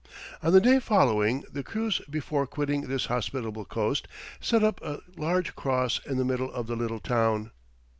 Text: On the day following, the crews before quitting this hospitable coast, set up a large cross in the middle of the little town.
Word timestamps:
On 0.41 0.51
the 0.51 0.59
day 0.59 0.79
following, 0.79 1.43
the 1.51 1.61
crews 1.61 1.99
before 2.09 2.47
quitting 2.47 2.87
this 2.87 3.05
hospitable 3.05 3.65
coast, 3.65 4.07
set 4.39 4.63
up 4.63 4.81
a 4.81 5.01
large 5.15 5.55
cross 5.55 6.03
in 6.07 6.17
the 6.17 6.25
middle 6.25 6.51
of 6.51 6.65
the 6.65 6.75
little 6.75 6.99
town. 6.99 7.51